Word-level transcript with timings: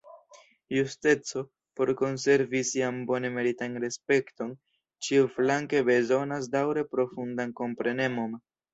Justeco, 0.77 1.41
por 1.79 1.91
konservi 1.99 2.63
sian 2.71 2.97
bone 3.13 3.31
meritan 3.37 3.77
respekton, 3.85 4.57
ĉiuflanke 5.09 5.85
bezonas 5.93 6.53
daŭre 6.59 6.89
profundan 6.97 7.59
komprenemon. 7.65 8.39